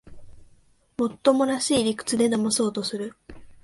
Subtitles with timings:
[0.97, 3.15] もっともらしい理屈でだまそうとする